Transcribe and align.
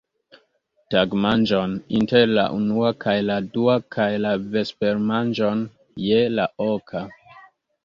tagmanĝon 0.93 1.75
inter 1.99 2.31
la 2.37 2.45
unua 2.61 2.89
kaj 3.05 3.15
la 3.27 3.37
dua 3.59 3.77
kaj 3.97 4.09
la 4.25 4.33
vespermanĝon 4.57 5.65
je 6.09 6.27
la 6.35 6.51
oka. 6.73 7.07